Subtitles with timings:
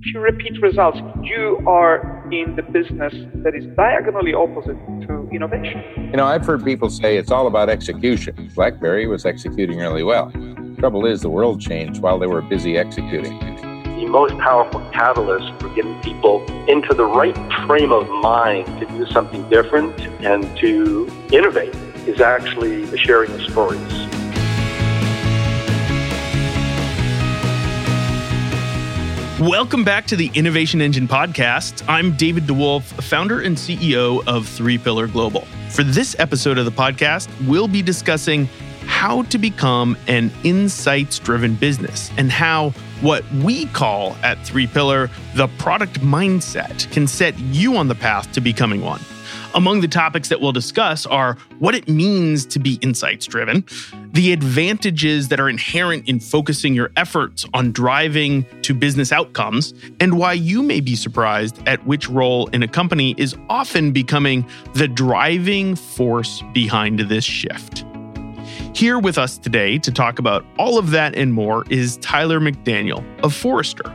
[0.00, 5.82] if you repeat results, you are in the business that is diagonally opposite to innovation.
[5.96, 8.50] You know, I've heard people say it's all about execution.
[8.54, 10.30] BlackBerry was executing really well.
[10.78, 13.38] Trouble is, the world changed while they were busy executing.
[13.40, 17.36] The most powerful catalyst for getting people into the right
[17.66, 21.74] frame of mind to do something different and to innovate
[22.06, 24.07] is actually the sharing of stories.
[29.40, 31.84] Welcome back to the Innovation Engine podcast.
[31.86, 35.42] I'm David DeWolf, founder and CEO of Three Pillar Global.
[35.70, 38.46] For this episode of the podcast, we'll be discussing
[38.86, 42.70] how to become an insights driven business and how
[43.00, 48.32] what we call at Three Pillar the product mindset can set you on the path
[48.32, 49.00] to becoming one.
[49.54, 53.64] Among the topics that we'll discuss are what it means to be insights driven,
[54.12, 60.18] the advantages that are inherent in focusing your efforts on driving to business outcomes, and
[60.18, 64.86] why you may be surprised at which role in a company is often becoming the
[64.86, 67.84] driving force behind this shift.
[68.74, 73.02] Here with us today to talk about all of that and more is Tyler McDaniel
[73.24, 73.94] of Forrester.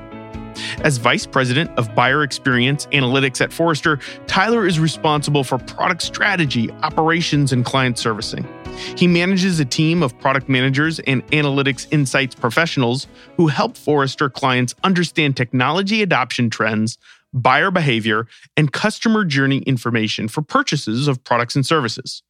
[0.81, 6.71] As Vice President of Buyer Experience Analytics at Forrester, Tyler is responsible for product strategy,
[6.83, 8.47] operations, and client servicing.
[8.95, 14.75] He manages a team of product managers and analytics insights professionals who help Forrester clients
[14.83, 16.97] understand technology adoption trends,
[17.33, 22.23] buyer behavior, and customer journey information for purchases of products and services.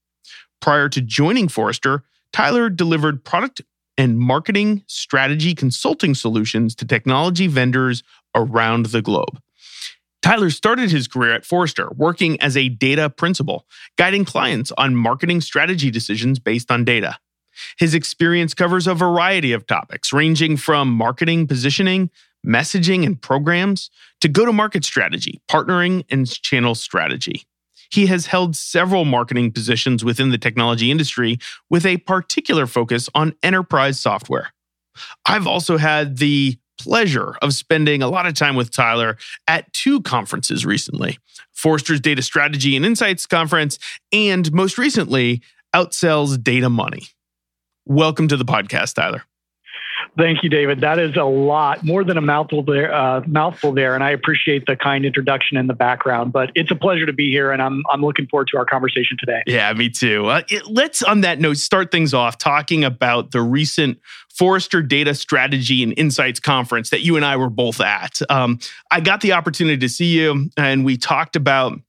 [0.61, 3.61] Prior to joining Forrester, Tyler delivered product
[3.97, 8.03] and marketing strategy consulting solutions to technology vendors
[8.35, 9.39] around the globe.
[10.21, 15.41] Tyler started his career at Forrester, working as a data principal, guiding clients on marketing
[15.41, 17.17] strategy decisions based on data.
[17.77, 22.09] His experience covers a variety of topics, ranging from marketing positioning,
[22.45, 23.89] messaging and programs,
[24.21, 27.43] to go to market strategy, partnering, and channel strategy.
[27.93, 31.37] He has held several marketing positions within the technology industry
[31.69, 34.51] with a particular focus on enterprise software.
[35.27, 39.15] I've also had the pleasure of spending a lot of time with Tyler
[39.47, 41.19] at two conferences recently
[41.51, 43.77] Forrester's Data Strategy and Insights Conference,
[44.11, 45.43] and most recently,
[45.75, 47.03] Outsell's Data Money.
[47.85, 49.23] Welcome to the podcast, Tyler.
[50.15, 50.81] Thank you, David.
[50.81, 52.93] That is a lot more than a mouthful there.
[52.93, 56.31] Uh, mouthful there, and I appreciate the kind introduction and the background.
[56.31, 59.17] But it's a pleasure to be here, and I'm I'm looking forward to our conversation
[59.19, 59.41] today.
[59.47, 60.27] Yeah, me too.
[60.27, 63.99] Uh, it, let's, on that note, start things off talking about the recent
[64.35, 68.19] Forrester Data Strategy and Insights Conference that you and I were both at.
[68.29, 68.59] Um,
[68.91, 71.79] I got the opportunity to see you, and we talked about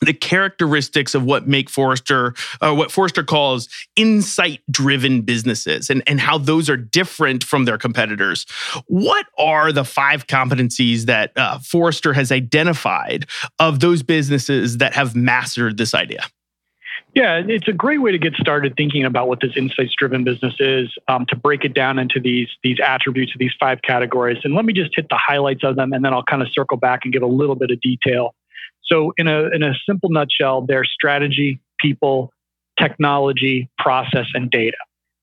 [0.00, 6.20] the characteristics of what make Forrester, uh, what Forrester calls insight driven businesses and, and
[6.20, 8.46] how those are different from their competitors.
[8.86, 13.26] What are the five competencies that uh, Forrester has identified
[13.58, 16.24] of those businesses that have mastered this idea?
[17.14, 20.88] Yeah, it's a great way to get started thinking about what this insights-driven business is.
[21.08, 24.64] Um, to break it down into these these attributes, of these five categories, and let
[24.64, 27.12] me just hit the highlights of them, and then I'll kind of circle back and
[27.12, 28.34] give a little bit of detail.
[28.90, 32.32] So, in a, in a simple nutshell, there's strategy, people,
[32.78, 34.76] technology, process, and data.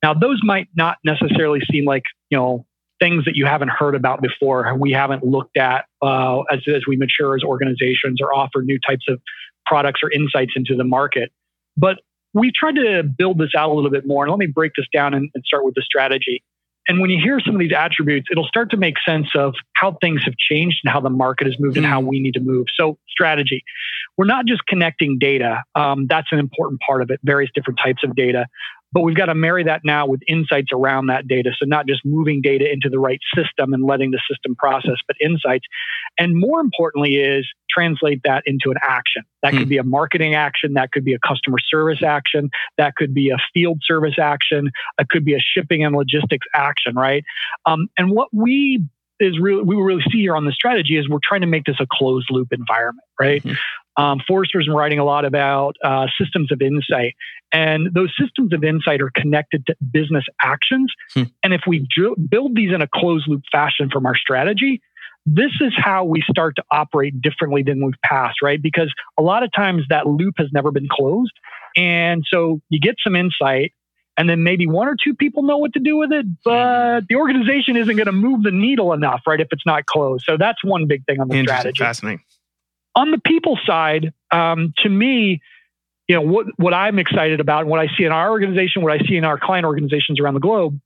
[0.04, 2.66] Now, those might not necessarily seem like, you know,
[3.00, 6.98] things that you haven't heard about before, we haven't looked at uh, as, as we
[6.98, 9.22] mature as organizations or offer new types of
[9.66, 11.32] products or insights into the market.
[11.76, 11.98] But
[12.34, 14.24] we tried to build this out a little bit more.
[14.24, 16.44] And let me break this down and, and start with the strategy.
[16.88, 19.98] And when you hear some of these attributes, it'll start to make sense of how
[20.02, 21.84] things have changed and how the market has moved mm-hmm.
[21.84, 22.08] and how mm.
[22.08, 22.68] we need to move.
[22.76, 23.64] So, strategy.
[24.18, 25.64] We're not just connecting data.
[25.76, 28.48] Um, that's an important part of it, various different types of data.
[28.94, 31.52] But we've got to marry that now with insights around that data.
[31.58, 35.18] So, not just moving data into the right system and letting the system process, but
[35.22, 35.66] insights.
[36.18, 39.24] And more importantly, is translate that into an action.
[39.44, 39.70] That could hmm.
[39.70, 43.38] be a marketing action, that could be a customer service action, that could be a
[43.54, 47.24] field service action, it could be a shipping and logistics action, right?
[47.66, 48.84] Um, and what we
[49.20, 51.78] is really we really see here on the strategy is we're trying to make this
[51.80, 53.44] a closed loop environment, right?
[53.44, 53.56] Mm-hmm.
[53.98, 57.16] Um, Forrester's been writing a lot about uh, systems of insight,
[57.52, 60.94] and those systems of insight are connected to business actions.
[61.14, 61.24] Hmm.
[61.44, 61.88] And if we
[62.30, 64.82] build these in a closed loop fashion from our strategy,
[65.26, 68.62] this is how we start to operate differently than we've passed, right?
[68.62, 71.34] Because a lot of times that loop has never been closed.
[71.76, 73.74] And so you get some insight,
[74.16, 77.16] and then maybe one or two people know what to do with it, but the
[77.16, 79.40] organization isn't going to move the needle enough, right?
[79.40, 80.24] If it's not closed.
[80.28, 81.84] So that's one big thing on the strategy.
[81.84, 82.24] Fascinating.
[82.98, 85.40] On the people side, um, to me,
[86.08, 88.92] you know what what I'm excited about, and what I see in our organization, what
[88.92, 90.80] I see in our client organizations around the globe,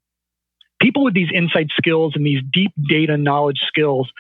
[0.82, 4.12] people with these insight skills and these deep data knowledge skills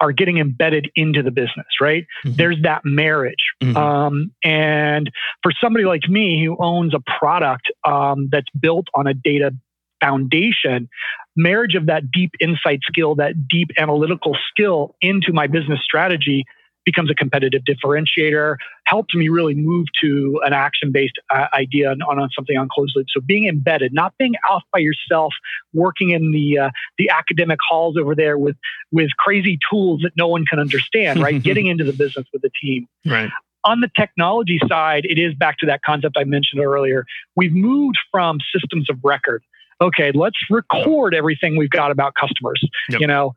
[0.00, 2.06] are getting embedded into the business, right?
[2.24, 2.36] Mm-hmm.
[2.36, 3.52] There's that marriage.
[3.62, 3.76] Mm-hmm.
[3.76, 5.10] Um, and
[5.42, 9.52] for somebody like me who owns a product um, that's built on a data
[10.00, 10.88] foundation,
[11.34, 16.44] marriage of that deep insight skill, that deep analytical skill into my business strategy
[16.88, 18.56] becomes a competitive differentiator,
[18.86, 22.94] helps me really move to an action based uh, idea on, on, something on closed
[22.96, 23.04] loop.
[23.14, 25.34] So being embedded, not being off by yourself,
[25.74, 28.56] working in the uh, the academic halls over there with
[28.90, 31.42] with crazy tools that no one can understand, right?
[31.48, 32.88] Getting into the business with the team.
[33.04, 33.30] Right.
[33.64, 37.04] On the technology side, it is back to that concept I mentioned earlier.
[37.36, 39.42] We've moved from systems of record.
[39.82, 42.66] Okay, let's record everything we've got about customers.
[42.88, 43.00] Yep.
[43.00, 43.34] You know,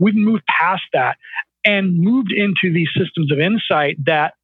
[0.00, 1.16] we've moved past that
[1.64, 4.34] and moved into these systems of insight that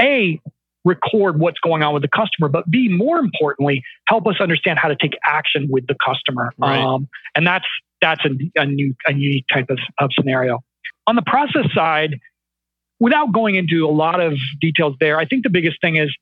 [0.00, 0.40] A,
[0.84, 4.88] record what's going on with the customer, but B, more importantly, help us understand how
[4.88, 6.52] to take action with the customer.
[6.58, 6.78] Right.
[6.78, 7.66] Um, and that's
[8.00, 8.30] that's a,
[8.60, 10.60] a, new a unique type of, of scenario.
[11.06, 12.20] On the process side,
[13.00, 16.14] without going into a lot of details there, I think the biggest thing is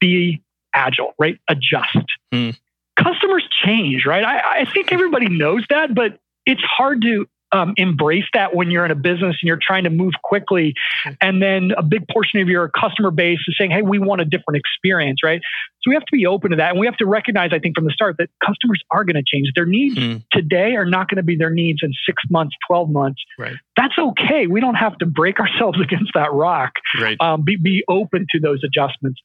[0.00, 0.42] be
[0.74, 1.38] agile, right?
[1.48, 2.04] Adjust.
[2.32, 2.50] Hmm.
[2.96, 4.24] Customers change, right?
[4.24, 8.84] I, I think everybody knows that, but it's hard to um, embrace that when you're
[8.84, 10.74] in a business and you're trying to move quickly.
[11.20, 14.24] And then a big portion of your customer base is saying, hey, we want a
[14.24, 15.40] different experience, right?
[15.82, 16.70] So we have to be open to that.
[16.70, 19.22] And we have to recognize, I think, from the start that customers are going to
[19.26, 19.50] change.
[19.54, 20.22] Their needs mm.
[20.32, 23.22] today are not going to be their needs in six months, 12 months.
[23.38, 23.56] Right.
[23.76, 24.46] That's okay.
[24.46, 26.72] We don't have to break ourselves against that rock.
[27.00, 27.16] Right.
[27.20, 29.20] Um, be, be open to those adjustments.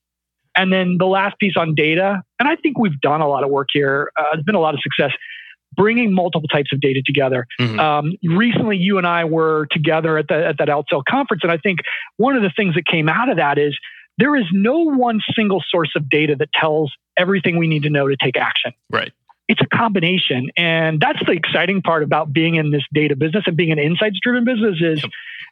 [0.55, 3.49] And then the last piece on data, and I think we've done a lot of
[3.49, 4.11] work here.
[4.15, 5.11] Uh, there's been a lot of success
[5.75, 7.47] bringing multiple types of data together.
[7.59, 7.79] Mm-hmm.
[7.79, 11.57] Um, recently, you and I were together at, the, at that Outsell conference, and I
[11.57, 11.79] think
[12.17, 13.77] one of the things that came out of that is
[14.17, 18.07] there is no one single source of data that tells everything we need to know
[18.07, 18.73] to take action.
[18.89, 19.11] Right.
[19.47, 23.57] It's a combination, and that's the exciting part about being in this data business and
[23.57, 25.11] being an insights-driven business is yep.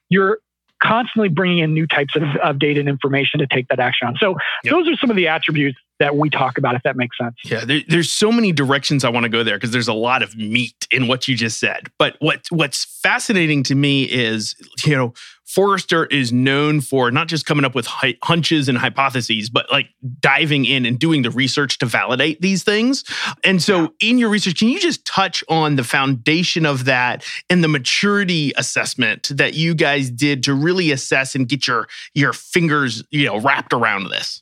[0.10, 0.40] you're
[0.82, 4.16] constantly bringing in new types of, of, data and information to take that action on.
[4.18, 4.72] So yep.
[4.72, 7.36] those are some of the attributes that we talk about, if that makes sense.
[7.46, 10.24] Yeah, there, there's so many directions I want to go there because there's a lot
[10.24, 11.92] of meat in what you just said.
[12.00, 15.14] But what what's fascinating to me is, you know,
[15.46, 19.90] Forrester is known for not just coming up with hunches and hypotheses, but like
[20.20, 23.04] diving in and doing the research to validate these things.
[23.44, 24.10] And so, yeah.
[24.10, 28.54] in your research, can you just touch on the foundation of that and the maturity
[28.58, 33.40] assessment that you guys did to really assess and get your your fingers, you know,
[33.40, 34.42] wrapped around this?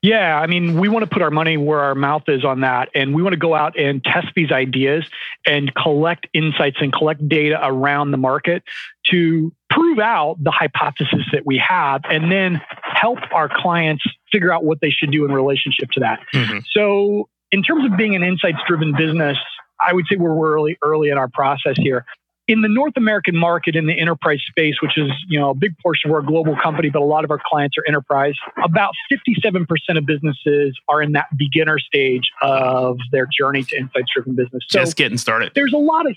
[0.00, 2.88] Yeah, I mean, we want to put our money where our mouth is on that.
[2.94, 5.04] And we want to go out and test these ideas
[5.44, 8.62] and collect insights and collect data around the market
[9.06, 14.64] to prove out the hypothesis that we have and then help our clients figure out
[14.64, 16.20] what they should do in relationship to that.
[16.32, 16.58] Mm-hmm.
[16.72, 19.38] So, in terms of being an insights driven business,
[19.80, 22.04] I would say we're really early in our process here
[22.48, 25.76] in the North American market in the enterprise space, which is you know a big
[25.78, 28.34] portion of our global company, but a lot of our clients are enterprise.
[28.64, 34.64] About 57% of businesses are in that beginner stage of their journey to insights-driven business.
[34.68, 35.52] So Just getting started.
[35.54, 36.16] There's a lot of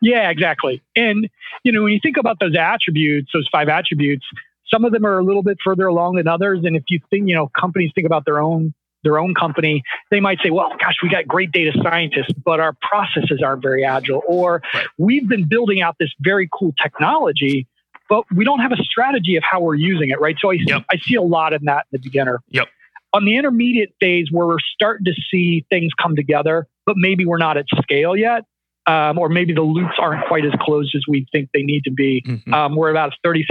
[0.00, 0.82] yeah, exactly.
[0.96, 1.28] And
[1.64, 4.24] you know when you think about those attributes, those five attributes,
[4.72, 6.60] some of them are a little bit further along than others.
[6.62, 10.20] And if you think you know companies think about their own their own company, they
[10.20, 14.22] might say, well, gosh, we got great data scientists, but our processes aren't very agile.
[14.26, 14.86] Or right.
[14.98, 17.66] we've been building out this very cool technology,
[18.08, 20.36] but we don't have a strategy of how we're using it, right?
[20.40, 20.84] So I, yep.
[20.90, 22.40] I see a lot in that in the beginner.
[22.48, 22.68] Yep.
[23.14, 27.38] On the intermediate phase, where we're starting to see things come together, but maybe we're
[27.38, 28.44] not at scale yet,
[28.86, 31.90] um, or maybe the loops aren't quite as closed as we think they need to
[31.90, 32.22] be.
[32.26, 32.54] Mm-hmm.
[32.54, 33.44] Um, we're about 36%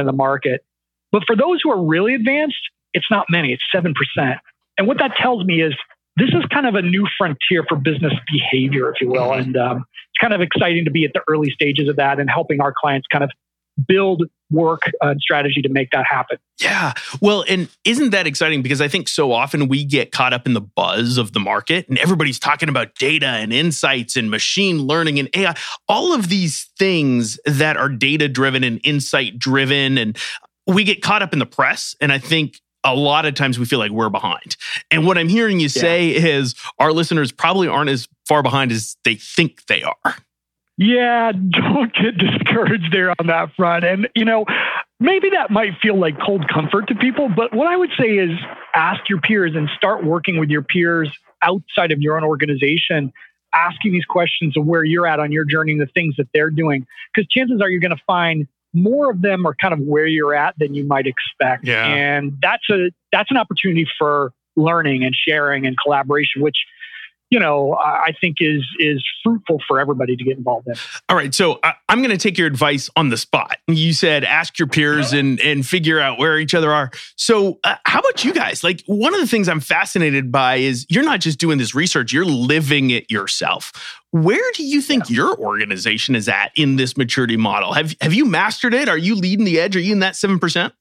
[0.00, 0.64] of the market.
[1.12, 2.58] But for those who are really advanced,
[2.92, 3.94] it's not many, it's 7%.
[4.78, 5.74] And what that tells me is
[6.16, 9.30] this is kind of a new frontier for business behavior, if you will.
[9.30, 9.40] Mm-hmm.
[9.40, 12.30] And um, it's kind of exciting to be at the early stages of that and
[12.30, 13.30] helping our clients kind of
[13.88, 16.38] build work and strategy to make that happen.
[16.60, 16.92] Yeah.
[17.20, 18.62] Well, and isn't that exciting?
[18.62, 21.88] Because I think so often we get caught up in the buzz of the market
[21.88, 25.56] and everybody's talking about data and insights and machine learning and AI,
[25.88, 29.98] all of these things that are data driven and insight driven.
[29.98, 30.16] And
[30.66, 31.96] we get caught up in the press.
[32.00, 34.56] And I think a lot of times we feel like we're behind.
[34.90, 38.96] And what I'm hearing you say is our listeners probably aren't as far behind as
[39.04, 40.16] they think they are.
[40.76, 43.84] Yeah, don't get discouraged there on that front.
[43.84, 44.44] And, you know,
[45.00, 48.30] maybe that might feel like cold comfort to people, but what I would say is
[48.74, 51.10] ask your peers and start working with your peers
[51.42, 53.12] outside of your own organization,
[53.54, 56.50] asking these questions of where you're at on your journey and the things that they're
[56.50, 56.86] doing.
[57.14, 60.34] Because chances are you're going to find more of them are kind of where you're
[60.34, 61.64] at than you might expect.
[61.64, 61.86] Yeah.
[61.86, 66.56] And that's a that's an opportunity for learning and sharing and collaboration, which
[67.34, 70.74] you know, I think is is fruitful for everybody to get involved in.
[71.08, 73.56] All right, so I, am going to take your advice on the spot.
[73.66, 76.92] You said ask your peers and and figure out where each other are.
[77.16, 78.62] So, uh, how about you guys?
[78.62, 82.12] Like, one of the things I'm fascinated by is you're not just doing this research;
[82.12, 83.72] you're living it yourself.
[84.12, 85.16] Where do you think yeah.
[85.16, 87.72] your organization is at in this maturity model?
[87.72, 88.88] Have have you mastered it?
[88.88, 89.74] Are you leading the edge?
[89.74, 90.72] Are you in that seven percent?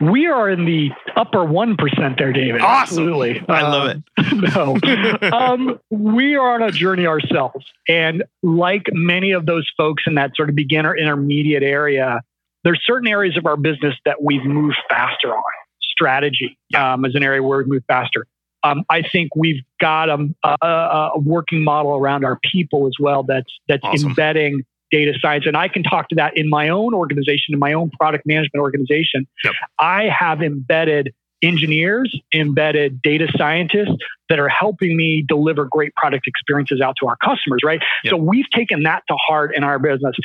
[0.00, 2.60] We are in the upper 1% there, David.
[2.62, 3.08] Awesome.
[3.08, 3.42] Absolutely.
[3.48, 5.22] I uh, love it.
[5.22, 5.30] no.
[5.32, 7.64] um, we are on a journey ourselves.
[7.88, 12.22] And like many of those folks in that sort of beginner intermediate area,
[12.64, 15.42] there's certain areas of our business that we've moved faster on.
[15.82, 18.26] Strategy um, is an area where we move faster.
[18.64, 23.22] Um, I think we've got a, a, a, working model around our people as well
[23.22, 24.08] that's that's awesome.
[24.08, 25.46] embedding data science.
[25.46, 28.60] And I can talk to that in my own organization, in my own product management
[28.60, 29.26] organization.
[29.44, 29.54] Yep.
[29.78, 31.12] I have embedded
[31.42, 33.96] engineers, embedded data scientists
[34.28, 37.80] that are helping me deliver great product experiences out to our customers, right?
[38.04, 38.10] Yep.
[38.12, 40.16] So we've taken that to heart in our business.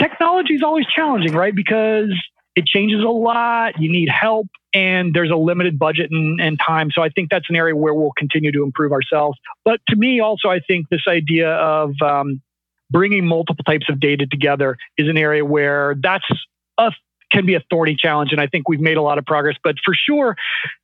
[0.00, 1.54] Technology is always challenging, right?
[1.54, 2.12] Because
[2.54, 3.80] it changes a lot.
[3.80, 6.90] You need help, and there's a limited budget and, and, time.
[6.90, 9.38] So I think that's an area where we'll continue to improve ourselves.
[9.64, 12.42] But to me, also, I think this idea of um,
[12.92, 16.26] bringing multiple types of data together is an area where that's
[16.78, 16.92] a
[17.32, 18.30] can be a thorny challenge.
[18.30, 19.56] And I think we've made a lot of progress.
[19.64, 20.36] But for sure,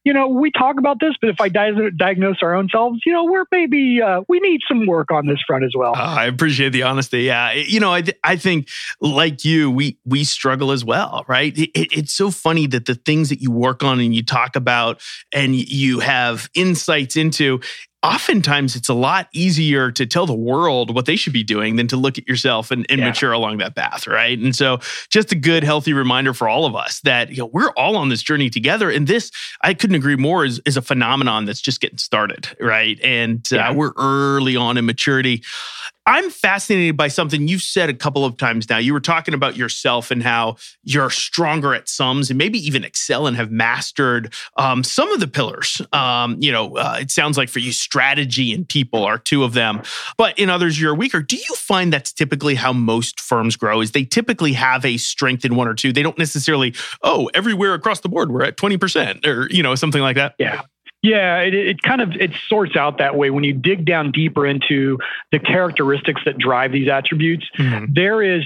[0.04, 3.12] you know, we talk about this, but if I di- diagnose our own selves, you
[3.12, 5.92] know, we're maybe, uh, we need some work on this front as well.
[5.94, 7.24] Uh, I appreciate the honesty.
[7.24, 7.52] Yeah.
[7.52, 8.68] You know, I, th- I think
[9.02, 11.56] like you, we, we struggle as well, right?
[11.56, 14.56] It, it, it's so funny that the things that you work on and you talk
[14.56, 17.60] about and you have insights into,
[18.02, 21.88] oftentimes it's a lot easier to tell the world what they should be doing than
[21.88, 23.08] to look at yourself and, and yeah.
[23.08, 24.78] mature along that path right and so
[25.10, 28.08] just a good healthy reminder for all of us that you know we're all on
[28.08, 31.80] this journey together and this i couldn't agree more is, is a phenomenon that's just
[31.80, 33.70] getting started right and uh, yeah.
[33.70, 35.42] uh, we're early on in maturity
[36.08, 38.78] I'm fascinated by something you've said a couple of times now.
[38.78, 43.26] You were talking about yourself and how you're stronger at sums and maybe even excel
[43.26, 45.82] and have mastered um, some of the pillars.
[45.92, 49.52] Um, you know, uh, it sounds like for you, strategy and people are two of
[49.52, 49.82] them,
[50.16, 51.20] but in others, you're weaker.
[51.20, 53.82] Do you find that's typically how most firms grow?
[53.82, 55.92] Is they typically have a strength in one or two?
[55.92, 60.00] They don't necessarily, oh, everywhere across the board, we're at 20% or, you know, something
[60.00, 60.36] like that?
[60.38, 60.62] Yeah.
[61.02, 64.44] Yeah, it, it kind of it sorts out that way when you dig down deeper
[64.44, 64.98] into
[65.30, 67.46] the characteristics that drive these attributes.
[67.56, 67.92] Mm-hmm.
[67.92, 68.44] There is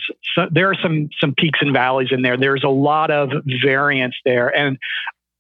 [0.50, 2.36] there are some some peaks and valleys in there.
[2.36, 3.30] There's a lot of
[3.62, 4.76] variance there, and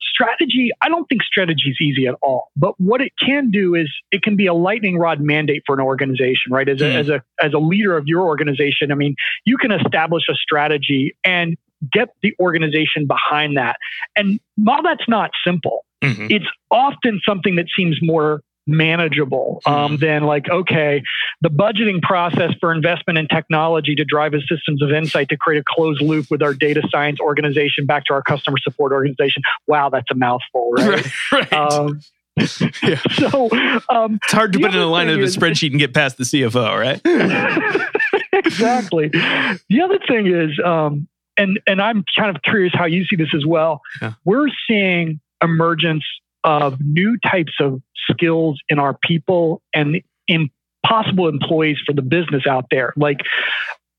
[0.00, 0.70] strategy.
[0.80, 2.50] I don't think strategy is easy at all.
[2.56, 5.80] But what it can do is it can be a lightning rod mandate for an
[5.80, 6.68] organization, right?
[6.68, 6.94] As a mm.
[6.94, 9.14] as a as a leader of your organization, I mean,
[9.44, 11.56] you can establish a strategy and
[11.90, 13.76] get the organization behind that.
[14.16, 16.26] And while that's not simple, mm-hmm.
[16.30, 19.96] it's often something that seems more manageable um, mm-hmm.
[19.96, 21.02] than like okay
[21.40, 25.58] the budgeting process for investment in technology to drive a systems of insight to create
[25.58, 29.88] a closed loop with our data science organization back to our customer support organization wow
[29.88, 31.52] that's a mouthful right, right.
[31.52, 32.00] Um,
[32.36, 33.00] yeah.
[33.14, 33.50] so
[33.88, 36.24] um, it's hard to put in a line of a spreadsheet and get past the
[36.24, 37.00] cfo right
[38.32, 41.08] exactly the other thing is um,
[41.42, 44.12] and and i'm kind of curious how you see this as well yeah.
[44.24, 46.04] we're seeing emergence
[46.44, 47.80] of new types of
[48.10, 52.92] skills in our people and impossible employees for the business out there.
[52.96, 53.20] Like,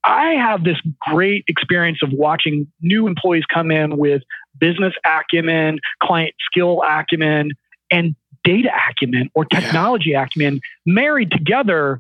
[0.04, 4.22] I have this great experience of watching new employees come in with
[4.60, 7.52] business acumen, client skill acumen,
[7.90, 10.24] and data acumen or technology yeah.
[10.24, 12.00] acumen married together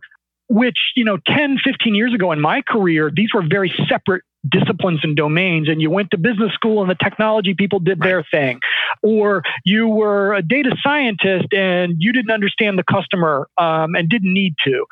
[0.49, 4.99] which you know 10 15 years ago in my career these were very separate disciplines
[5.03, 8.09] and domains and you went to business school and the technology people did right.
[8.09, 8.59] their thing
[9.01, 14.33] or you were a data scientist and you didn't understand the customer um, and didn't
[14.33, 14.85] need to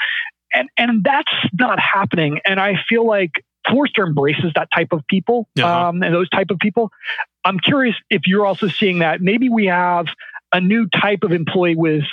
[0.53, 3.31] and and that's not happening and i feel like
[3.69, 5.89] forrester embraces that type of people uh-huh.
[5.89, 6.89] um, and those type of people
[7.43, 10.05] i'm curious if you're also seeing that maybe we have
[10.53, 12.03] a new type of employee with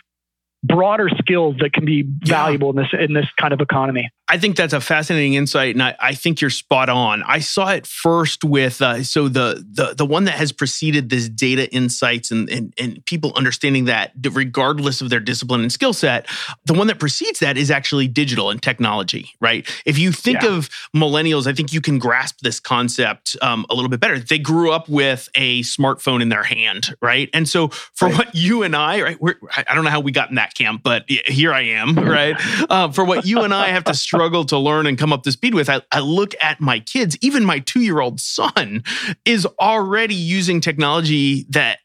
[0.65, 2.83] broader skills that can be valuable yeah.
[2.83, 4.11] in this in this kind of economy.
[4.29, 7.23] I think that's a fascinating insight, and I, I think you're spot on.
[7.23, 11.29] I saw it first with uh, so the the the one that has preceded this
[11.29, 16.27] data insights and, and and people understanding that regardless of their discipline and skill set,
[16.67, 19.67] the one that precedes that is actually digital and technology, right?
[19.87, 20.57] If you think yeah.
[20.57, 24.19] of millennials, I think you can grasp this concept um, a little bit better.
[24.19, 27.31] They grew up with a smartphone in their hand, right?
[27.33, 28.19] And so for right.
[28.19, 31.05] what you and I, right, I don't know how we got in that camp, but
[31.09, 32.37] here I am, right?
[32.69, 35.31] Uh, for what you and I have to struggle to learn and come up to
[35.31, 38.83] speed with, I, I look at my kids, even my two year old son
[39.25, 41.79] is already using technology that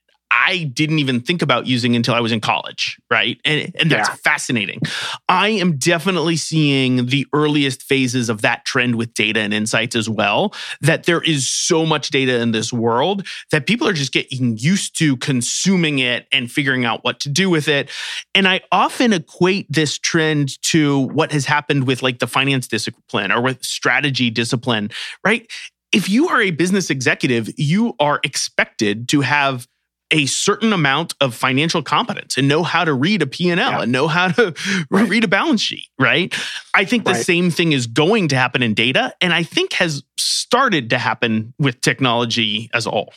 [0.46, 3.40] I didn't even think about using until I was in college, right?
[3.46, 4.16] And, and that's yeah.
[4.16, 4.82] fascinating.
[5.30, 10.10] I am definitely seeing the earliest phases of that trend with data and insights as
[10.10, 14.58] well, that there is so much data in this world that people are just getting
[14.58, 17.90] used to consuming it and figuring out what to do with it.
[18.36, 23.32] And I often equate this trend to what has happened with like the finance discipline
[23.32, 24.90] or with strategy discipline,
[25.24, 25.50] right?
[25.94, 29.68] If you are a business executive, you are expected to have
[30.14, 33.82] a certain amount of financial competence and know how to read a P&L yeah.
[33.82, 34.54] and know how to
[34.92, 35.10] right.
[35.10, 36.34] read a balance sheet, right?
[36.74, 37.26] I think the right.
[37.26, 41.54] same thing is going to happen in data and I think has started to happen
[41.58, 43.12] with technology as a whole.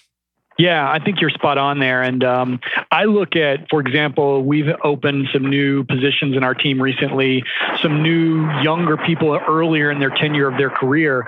[0.59, 2.01] Yeah, I think you're spot on there.
[2.01, 2.61] And um,
[2.91, 7.45] I look at, for example, we've opened some new positions in our team recently,
[7.83, 11.27] some new younger people earlier in their tenure of their career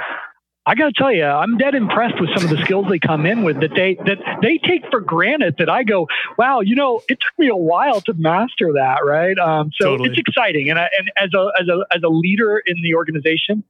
[0.69, 3.25] I got to tell you, I'm dead impressed with some of the skills they come
[3.25, 5.55] in with that they that they take for granted.
[5.59, 9.39] That I go, wow, you know, it took me a while to master that, right?
[9.39, 10.11] Um, so totally.
[10.11, 13.65] it's exciting, and I, and as a as a as a leader in the organization,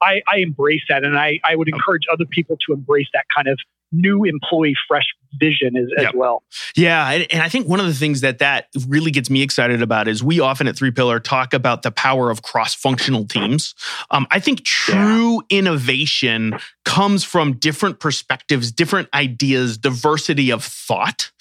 [0.00, 3.48] I, I embrace that, and I I would encourage other people to embrace that kind
[3.48, 3.58] of
[3.94, 5.04] new employee fresh
[5.38, 6.42] vision as, as well.
[6.76, 7.10] Yeah.
[7.30, 10.22] And I think one of the things that that really gets me excited about is
[10.22, 13.74] we often at Three Pillar talk about the power of cross functional teams.
[14.10, 15.58] Um, I think true yeah.
[15.58, 21.32] innovation comes from different perspectives, different ideas, diversity of thought.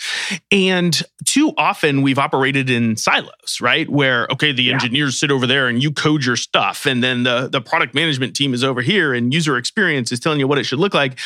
[0.51, 3.89] And too often we've operated in silos, right?
[3.89, 4.73] Where, okay, the yeah.
[4.73, 6.85] engineers sit over there and you code your stuff.
[6.85, 10.39] And then the, the product management team is over here and user experience is telling
[10.39, 11.19] you what it should look like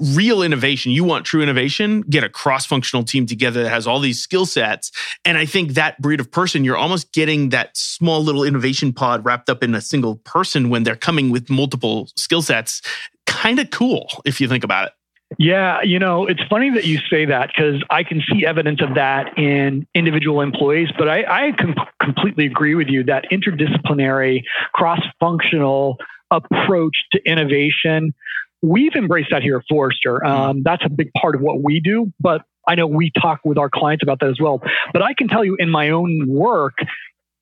[0.00, 4.00] real innovation, you want true innovation, get a cross functional team together that has all
[4.00, 4.92] these skill sets.
[5.24, 9.24] And I think that breed of person, you're almost getting that small little innovation pod
[9.24, 12.82] wrapped up in a single person when they're coming with multiple skill sets.
[13.26, 14.92] Kind of cool if you think about it.
[15.36, 18.94] Yeah, you know, it's funny that you say that because I can see evidence of
[18.94, 25.00] that in individual employees, but I, I com- completely agree with you that interdisciplinary, cross
[25.20, 25.98] functional
[26.30, 28.14] approach to innovation
[28.62, 30.20] We've embraced that here at Forrester.
[30.24, 30.26] Mm-hmm.
[30.26, 33.56] Um, that's a big part of what we do, but I know we talk with
[33.56, 34.60] our clients about that as well.
[34.92, 36.74] But I can tell you in my own work,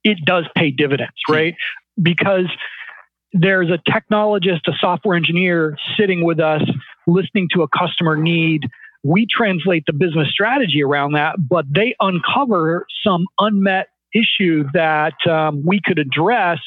[0.05, 1.33] it does pay dividends, mm-hmm.
[1.33, 1.55] right?
[2.01, 2.47] Because
[3.33, 6.63] there's a technologist, a software engineer sitting with us,
[7.07, 8.63] listening to a customer need.
[9.03, 15.65] We translate the business strategy around that, but they uncover some unmet issue that um,
[15.67, 16.59] we could address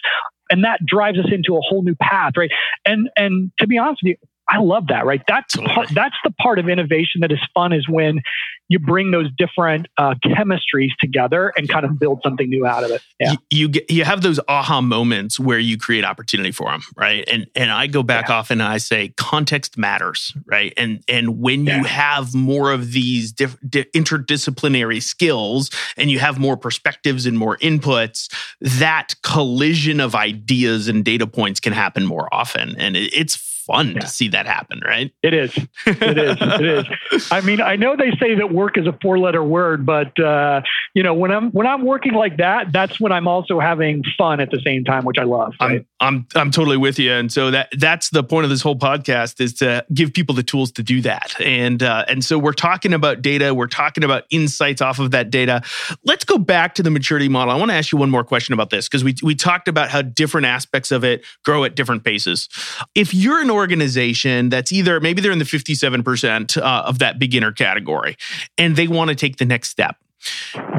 [0.52, 2.52] and that drives us into a whole new path right
[2.86, 5.22] and and to be honest with you I love that, right?
[5.28, 8.22] That's part, that's the part of innovation that is fun is when
[8.68, 12.92] you bring those different uh, chemistries together and kind of build something new out of
[12.92, 13.02] it.
[13.20, 13.32] Yeah.
[13.32, 17.24] You, you, get, you have those aha moments where you create opportunity for them, right?
[17.28, 18.36] And and I go back yeah.
[18.36, 20.72] often and I say context matters, right?
[20.78, 21.78] And and when yeah.
[21.78, 27.38] you have more of these diff, di- interdisciplinary skills and you have more perspectives and
[27.38, 28.32] more inputs,
[28.62, 33.92] that collision of ideas and data points can happen more often, and it, it's fun
[33.92, 34.00] yeah.
[34.00, 35.14] to see that happen, right?
[35.22, 35.56] It is.
[35.86, 36.38] It is.
[36.42, 37.28] it is.
[37.32, 40.62] I mean, I know they say that work is a four-letter word, but uh,
[40.94, 44.40] you know, when I'm when I'm working like that, that's when I'm also having fun
[44.40, 45.54] at the same time, which I love.
[45.62, 45.80] Right?
[45.80, 48.76] I'm I'm I'm totally with you, and so that that's the point of this whole
[48.76, 52.54] podcast is to give people the tools to do that, and uh, and so we're
[52.54, 55.62] talking about data, we're talking about insights off of that data.
[56.06, 57.54] Let's go back to the maturity model.
[57.54, 59.90] I want to ask you one more question about this because we we talked about
[59.90, 62.48] how different aspects of it grow at different paces.
[62.96, 67.52] If you're an organization that's either maybe they're in the 57% uh, of that beginner
[67.52, 68.18] category
[68.58, 69.98] and they want to take the next step.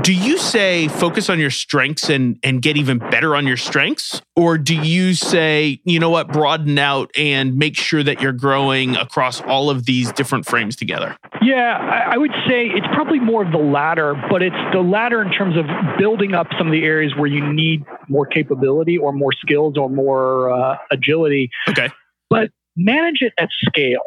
[0.03, 4.22] Do you say focus on your strengths and and get even better on your strengths
[4.40, 8.96] or do you say, you know what, broaden out and make sure that you're growing
[8.96, 11.14] across all of these different frames together?
[11.42, 15.20] Yeah, I, I would say it's probably more of the latter, but it's the latter
[15.20, 15.66] in terms of
[15.98, 19.90] building up some of the areas where you need more capability or more skills or
[19.90, 21.50] more uh, agility.
[21.68, 21.90] Okay.
[22.31, 24.03] But manage it at scale.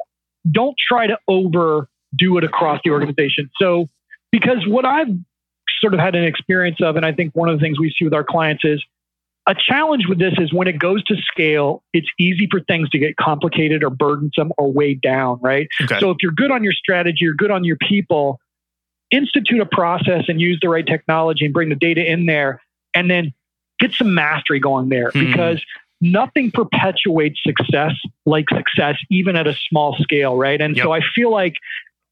[0.50, 3.52] Don't try to overdo it across the organization.
[3.62, 3.88] So,
[4.34, 5.16] because what I've
[5.80, 8.04] sort of had an experience of, and I think one of the things we see
[8.04, 8.84] with our clients is
[9.46, 12.98] a challenge with this is when it goes to scale, it's easy for things to
[12.98, 15.68] get complicated or burdensome or weighed down, right?
[15.84, 16.00] Okay.
[16.00, 18.40] So if you're good on your strategy, you're good on your people,
[19.12, 22.60] institute a process and use the right technology and bring the data in there
[22.96, 23.34] and then
[23.80, 25.20] get some mastery going there hmm.
[25.20, 25.64] because
[26.02, 27.92] nothing perpetuates success
[28.26, 30.60] like success, even at a small scale, right?
[30.60, 30.86] And yep.
[30.86, 31.54] so I feel like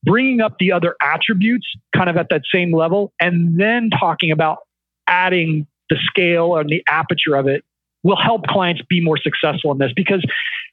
[0.04, 4.60] bringing up the other attributes kind of at that same level and then talking about
[5.08, 7.64] adding the scale and the aperture of it
[8.04, 10.24] will help clients be more successful in this because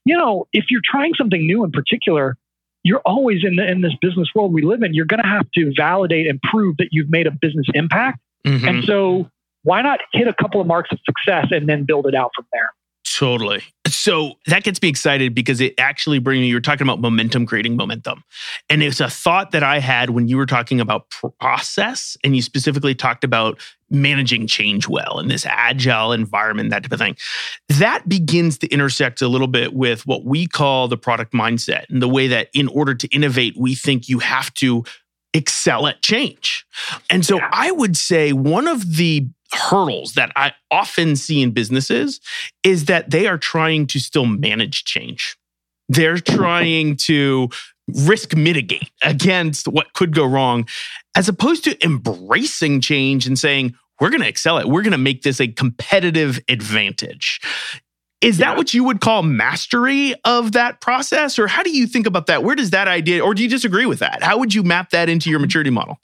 [0.04, 2.36] you know if you're trying something new in particular
[2.84, 4.94] you're always in the, in this business world we live in.
[4.94, 8.20] You're going to have to validate and prove that you've made a business impact.
[8.46, 8.66] Mm-hmm.
[8.66, 9.30] And so,
[9.64, 12.46] why not hit a couple of marks of success and then build it out from
[12.52, 12.70] there?
[13.18, 13.64] Totally.
[13.88, 17.74] So that gets me excited because it actually brings me, you're talking about momentum creating
[17.74, 18.22] momentum.
[18.70, 22.42] And it's a thought that I had when you were talking about process and you
[22.42, 23.58] specifically talked about
[23.90, 27.16] managing change well in this agile environment, that type of thing.
[27.70, 32.00] That begins to intersect a little bit with what we call the product mindset and
[32.00, 34.84] the way that in order to innovate, we think you have to
[35.34, 36.64] excel at change.
[37.10, 37.48] And so yeah.
[37.52, 42.20] I would say one of the hurdles that I often see in businesses
[42.62, 45.36] is that they are trying to still manage change.
[45.88, 47.48] They're trying to
[47.88, 50.68] risk mitigate against what could go wrong,
[51.14, 54.68] as opposed to embracing change and saying, we're going to excel it.
[54.68, 57.40] We're going to make this a competitive advantage.
[58.20, 61.38] Is that what you would call mastery of that process?
[61.38, 62.42] Or how do you think about that?
[62.42, 64.22] Where does that idea, or do you disagree with that?
[64.22, 65.98] How would you map that into your maturity model?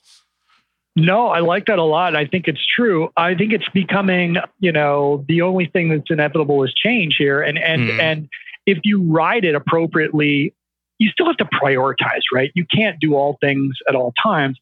[0.97, 2.15] No, I like that a lot.
[2.15, 3.09] I think it's true.
[3.17, 7.43] I think it's becoming, you know, the only thing that's inevitable is change here.
[7.43, 7.99] And and mm.
[7.99, 8.29] and
[8.65, 10.55] if you ride it appropriately,
[10.99, 12.53] you still have to prioritize, right?
[12.55, 14.59] You can't do all things at all times.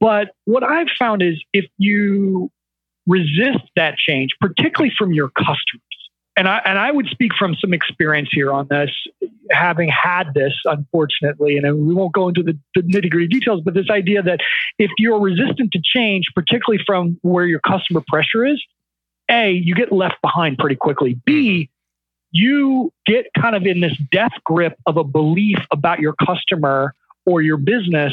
[0.00, 2.50] But what I've found is if you
[3.06, 5.85] resist that change, particularly from your customers,
[6.36, 8.90] and I and I would speak from some experience here on this,
[9.50, 13.74] having had this, unfortunately, and we won't go into the, the nitty gritty details, but
[13.74, 14.40] this idea that
[14.78, 18.62] if you're resistant to change, particularly from where your customer pressure is,
[19.30, 21.18] a you get left behind pretty quickly.
[21.24, 21.70] B mm-hmm.
[22.32, 26.94] you get kind of in this death grip of a belief about your customer
[27.24, 28.12] or your business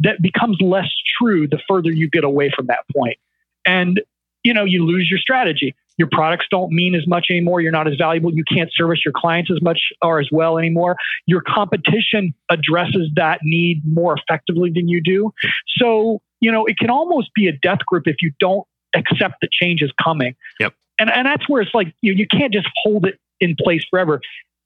[0.00, 3.18] that becomes less true the further you get away from that point.
[3.66, 4.00] And
[4.42, 7.60] you know, you lose your strategy your products don't mean as much anymore.
[7.60, 8.32] You're not as valuable.
[8.32, 10.96] You can't service your clients as much or as well anymore.
[11.26, 15.32] Your competition addresses that need more effectively than you do.
[15.76, 19.50] So, you know, it can almost be a death grip if you don't accept that
[19.50, 20.36] change is coming.
[20.60, 20.72] Yep.
[21.00, 24.20] And, and that's where it's like, you, you can't just hold it in place forever.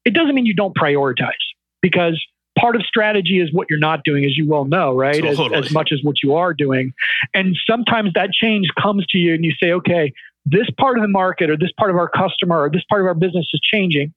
[0.05, 1.33] It doesn't mean you don't prioritize
[1.81, 2.23] because
[2.59, 5.23] part of strategy is what you're not doing, as you well know, right?
[5.23, 5.55] Totally.
[5.55, 6.92] As, as, much as what you are doing.
[7.35, 10.12] And sometimes that change comes to you and you say, okay,
[10.45, 13.07] this part of the market or this part of our customer or this part of
[13.07, 14.13] our business is changing,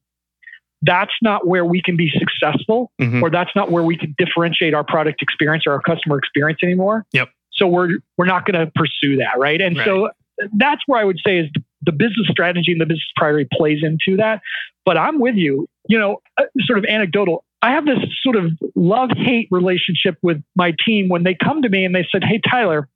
[0.82, 3.24] that's not where we can be successful mm-hmm.
[3.24, 7.06] or that's not where we can differentiate our product experience or our customer experience anymore.
[7.12, 7.30] Yep.
[7.54, 9.62] So we're we're not going to pursue that, right?
[9.62, 9.86] And right.
[9.86, 10.10] so
[10.58, 11.50] that's where I would say is
[11.82, 14.42] the business strategy and the business priority plays into that.
[14.86, 15.68] But I'm with you.
[15.88, 17.44] You know, uh, sort of anecdotal.
[17.62, 21.70] I have this sort of love hate relationship with my team when they come to
[21.70, 22.90] me and they said, "Hey, Tyler,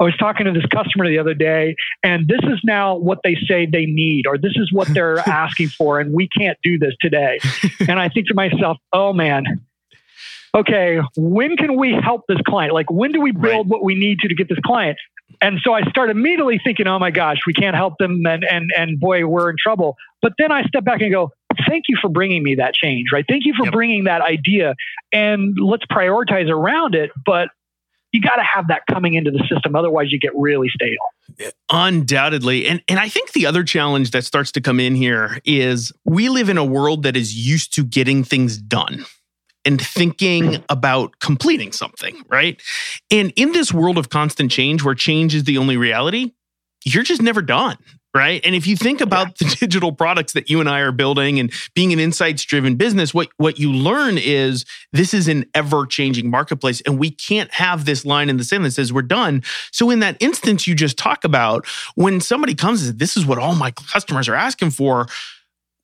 [0.00, 3.36] I was talking to this customer the other day, and this is now what they
[3.46, 6.94] say they need, or this is what they're asking for, and we can't do this
[7.00, 7.38] today.
[7.80, 9.44] and I think to myself, oh man,
[10.54, 12.72] okay, when can we help this client?
[12.72, 13.66] Like, when do we build right.
[13.66, 14.96] what we need to to get this client?
[15.42, 18.70] And so I start immediately thinking, oh my gosh, we can't help them, and and
[18.76, 19.96] and boy, we're in trouble.
[20.22, 21.30] But then I step back and go,
[21.68, 23.24] thank you for bringing me that change, right?
[23.28, 23.72] Thank you for yep.
[23.72, 24.74] bringing that idea,
[25.12, 27.10] and let's prioritize around it.
[27.24, 27.50] But
[28.12, 29.76] you got to have that coming into the system.
[29.76, 31.52] Otherwise, you get really stale.
[31.70, 32.66] Undoubtedly.
[32.66, 36.28] And, and I think the other challenge that starts to come in here is we
[36.28, 39.04] live in a world that is used to getting things done
[39.64, 42.60] and thinking about completing something, right?
[43.10, 46.32] And in this world of constant change where change is the only reality,
[46.84, 47.76] you're just never done
[48.14, 48.40] right?
[48.44, 49.48] And if you think about yeah.
[49.48, 53.14] the digital products that you and I are building and being an insights driven business,
[53.14, 57.84] what what you learn is this is an ever changing marketplace and we can't have
[57.84, 59.42] this line in the sand that says we're done.
[59.72, 63.26] So in that instance you just talk about when somebody comes and says this is
[63.26, 65.06] what all my customers are asking for,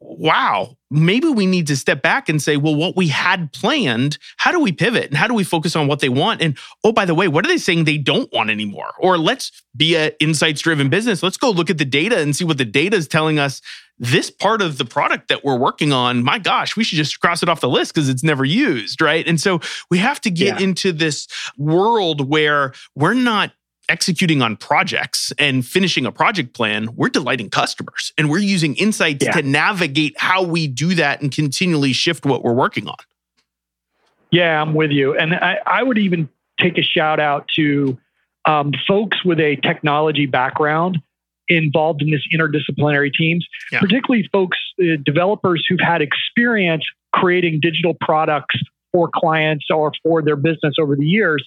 [0.00, 4.52] wow, maybe we need to step back and say, well, what we had planned, how
[4.52, 6.42] do we pivot and how do we focus on what they want?
[6.42, 8.92] And oh, by the way, what are they saying they don't want anymore?
[8.98, 11.22] Or let's be an insights driven business.
[11.22, 13.60] Let's go look at the data and see what the data is telling us.
[13.98, 17.42] This part of the product that we're working on, my gosh, we should just cross
[17.42, 19.26] it off the list because it's never used, right?
[19.26, 20.66] And so we have to get yeah.
[20.66, 23.52] into this world where we're not
[23.88, 29.24] executing on projects and finishing a project plan, we're delighting customers and we're using insights
[29.24, 29.32] yeah.
[29.32, 32.96] to navigate how we do that and continually shift what we're working on.
[34.30, 35.16] Yeah, I'm with you.
[35.16, 36.28] And I, I would even
[36.60, 37.98] take a shout out to
[38.44, 40.98] um, folks with a technology background
[41.48, 43.80] involved in this interdisciplinary teams, yeah.
[43.80, 48.56] particularly folks, uh, developers who've had experience creating digital products
[48.92, 51.46] for clients or for their business over the years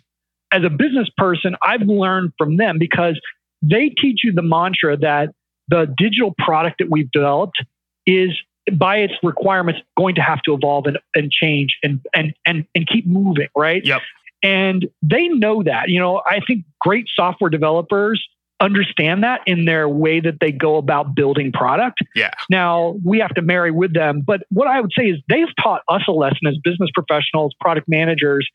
[0.52, 3.20] as a business person, I've learned from them because
[3.62, 5.30] they teach you the mantra that
[5.68, 7.64] the digital product that we've developed
[8.06, 8.32] is
[8.74, 12.88] by its requirements going to have to evolve and, and change and, and and and
[12.88, 14.02] keep moving right Yep.
[14.44, 18.24] and they know that you know i think great software developers
[18.60, 22.32] understand that in their way that they go about building product Yeah.
[22.50, 25.82] now we have to marry with them but what i would say is they've taught
[25.88, 28.48] us a lesson as business professionals product managers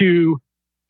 [0.00, 0.40] to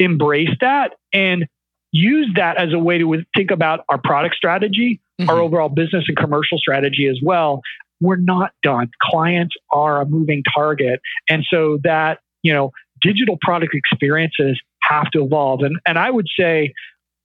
[0.01, 1.47] embrace that and
[1.93, 5.41] use that as a way to think about our product strategy our Mhm.
[5.41, 7.61] overall business and commercial strategy as well.
[8.01, 8.91] We're not done.
[9.03, 11.01] Clients are a moving target.
[11.29, 15.61] And so that, you know, digital product experiences have to evolve.
[15.61, 16.73] And and I would say,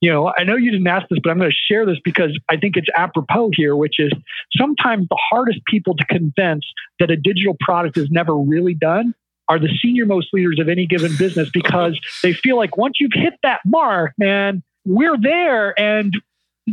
[0.01, 2.37] you know, I know you didn't ask this, but I'm going to share this because
[2.49, 4.11] I think it's apropos here, which is
[4.57, 6.65] sometimes the hardest people to convince
[6.99, 9.13] that a digital product is never really done
[9.47, 13.13] are the senior most leaders of any given business because they feel like once you've
[13.13, 16.13] hit that mark, man, we're there and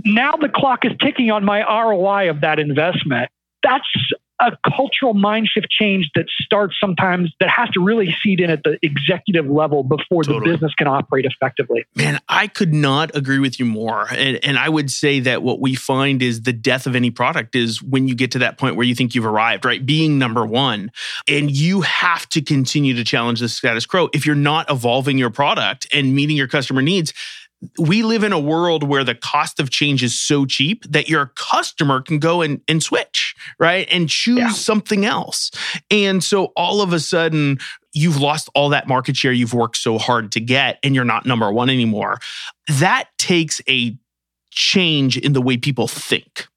[0.05, 3.31] now the clock is ticking on my ROI of that investment.
[3.63, 3.85] That's
[4.41, 8.63] a cultural mind shift change that starts sometimes that has to really seed in at
[8.65, 10.41] the executive level before Totally.
[10.41, 11.85] the business can operate effectively.
[11.95, 14.07] Man, I could not agree with you more.
[14.11, 17.55] And, and I would say that what we find is the death of any product
[17.55, 19.85] is when you get to that point where you think you've arrived, right?
[19.85, 20.91] Being number one.
[21.29, 24.09] And you have to continue to challenge the status quo.
[24.13, 27.13] If you're not evolving your product and meeting your customer needs,
[27.79, 31.27] we live in a world where the cost of change is so cheap that your
[31.37, 33.87] customer can go and, and switch, right?
[33.91, 34.51] And choose Yeah.
[34.51, 35.51] something else.
[35.91, 37.59] And so all of a sudden,
[37.93, 41.27] you've lost all that market share you've worked so hard to get, and you're not
[41.27, 42.19] number one anymore.
[42.69, 43.97] That takes a
[44.51, 46.49] change in the way people think.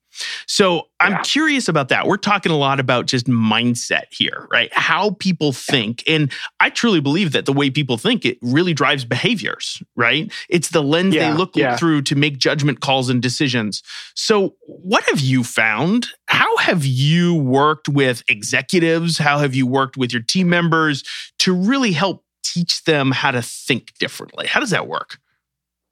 [0.47, 1.21] So I'm Yeah.
[1.23, 2.07] curious about that.
[2.07, 4.69] We're talking a lot about just mindset here, right?
[4.73, 6.03] How people think.
[6.07, 10.31] And I truly believe that the way people think, it really drives behaviors, right?
[10.49, 11.75] It's the lens Yeah, they look yeah.
[11.77, 13.83] through to make judgment calls and decisions.
[14.15, 16.07] So what have you found?
[16.27, 19.17] How have you worked with executives?
[19.17, 21.03] How have you worked with your team members
[21.39, 24.47] to really help teach them how to think differently?
[24.47, 25.17] How does that work?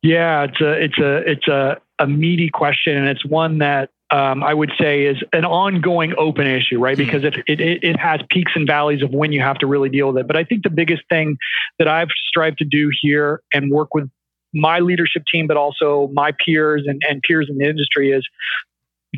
[0.01, 4.43] Yeah, it's a it's a it's a, a meaty question, and it's one that um,
[4.43, 6.95] I would say is an ongoing open issue, right?
[6.95, 7.03] Hmm.
[7.03, 10.07] Because it, it it has peaks and valleys of when you have to really deal
[10.09, 10.27] with it.
[10.27, 11.37] But I think the biggest thing
[11.79, 14.07] that I've strived to do here and work with
[14.53, 18.23] my leadership team, but also my peers and, and peers in the industry is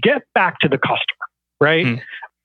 [0.01, 1.27] get back to the customer,
[1.59, 1.85] right?
[1.85, 1.95] Hmm.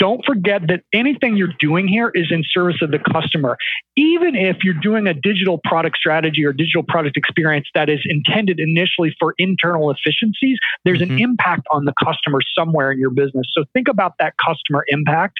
[0.00, 3.56] Don't forget that anything you're doing here is in service of the customer
[3.96, 8.58] even if you're doing a digital product strategy or digital product experience that is intended
[8.58, 11.20] initially for internal efficiencies, there's an Mhm.
[11.20, 13.46] impact on the customer somewhere in your business.
[13.52, 15.34] So think about that customer impact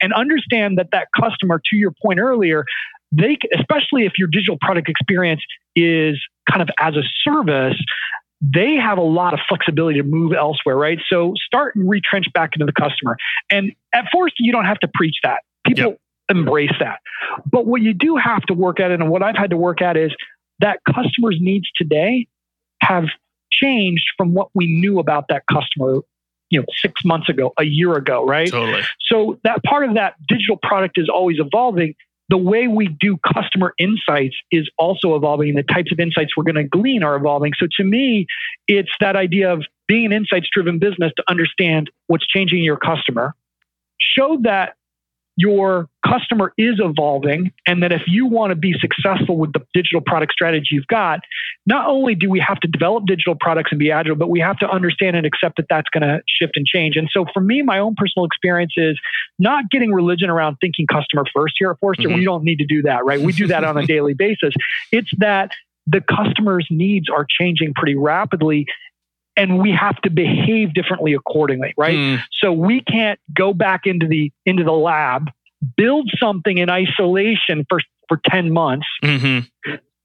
[0.00, 2.64] and understand that that customer, to your point earlier,
[3.10, 5.42] they, especially if your digital product experience
[5.74, 7.76] is kind of as a service,
[8.52, 10.98] they have a lot of flexibility to move elsewhere, right?
[11.08, 13.16] So start and retrench back into the customer.
[13.50, 15.40] And at first, you don't have to preach that.
[15.66, 15.96] People
[16.28, 16.98] embrace that.
[17.50, 19.96] But what you do have to work at, and what I've had to work at,
[19.96, 20.12] is
[20.60, 22.26] that customers' needs today
[22.82, 23.04] have
[23.50, 26.00] changed from what we knew about that customer,
[26.50, 28.50] you know, six months ago, a year ago, right?
[28.50, 28.82] Totally.
[29.08, 31.94] So that part of that digital product is always evolving.
[32.30, 35.54] The way we do customer insights is also evolving.
[35.54, 37.52] The types of insights we're going to glean are evolving.
[37.58, 38.26] So to me,
[38.66, 43.34] it's that idea of being an insights driven business to understand what's changing your customer,
[44.00, 44.74] show that
[45.36, 50.00] your customer is evolving and that if you want to be successful with the digital
[50.00, 51.20] product strategy you've got
[51.66, 54.56] not only do we have to develop digital products and be agile but we have
[54.58, 56.96] to understand and accept that that's going to shift and change.
[56.96, 58.98] And so for me my own personal experience is
[59.38, 62.08] not getting religion around thinking customer first here at Forrester.
[62.08, 62.14] Mhm.
[62.16, 63.20] we don't need to do that right?
[63.20, 64.54] We do that on a daily basis.
[64.92, 65.50] It's that
[65.86, 68.66] the customer's needs are changing pretty rapidly
[69.36, 74.06] and we have to behave differently accordingly right Mm, so we can't go back into
[74.06, 75.30] the into the lab,
[75.76, 79.48] build something in isolation for for 10 months, mhm.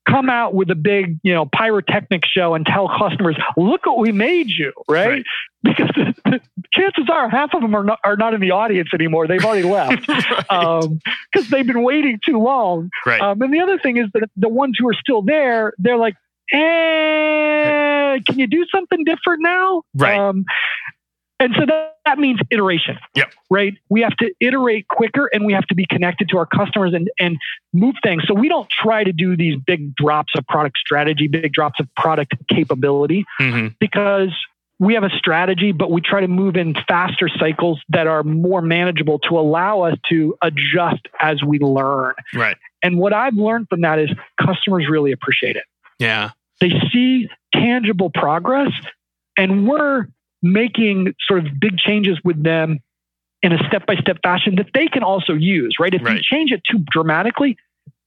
[0.08, 4.12] come out with a big, you know, pyrotechnic show and tell customers, "Look what we
[4.14, 5.08] made you," right?
[5.10, 5.26] Right.
[5.62, 6.40] Because the,
[6.72, 9.28] chances are half of them are not, are not in the audience anymore.
[9.28, 10.08] They've already left
[10.52, 10.90] Right.
[11.34, 12.90] because they've been waiting too long.
[13.06, 13.20] right.
[13.20, 16.16] Um, and the other thing is that the ones who are still there, they're like,
[16.52, 19.84] eh, can you do something different now?
[19.96, 20.18] Right.
[20.18, 20.46] Um,
[21.42, 22.98] and so that, that means iteration.
[23.16, 23.34] Yep.
[23.50, 23.74] Right.
[23.88, 27.10] We have to iterate quicker and we have to be connected to our customers and,
[27.18, 27.38] and
[27.74, 28.24] move things.
[28.28, 31.88] So we don't try to do these big drops of product strategy, big drops of
[31.96, 33.76] product capability Mhm.
[33.80, 34.36] because
[34.80, 38.62] we have a strategy, but we try to move in faster cycles that are more
[38.62, 42.16] manageable to allow us to adjust as we learn.
[42.34, 42.58] Right.
[42.82, 44.10] And what I've learned from that is
[44.42, 45.64] customers really appreciate it.
[46.00, 46.30] Yeah.
[46.60, 48.72] They see tangible progress,
[49.38, 50.08] and we're
[50.42, 52.80] making sort of big changes with them
[53.42, 55.94] in a step by step fashion that they can also use, right?
[55.94, 56.16] If Right.
[56.18, 57.58] you change it too dramatically,